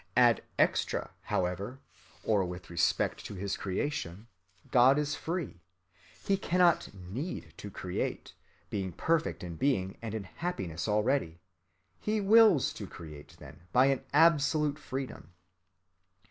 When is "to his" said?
3.23-3.55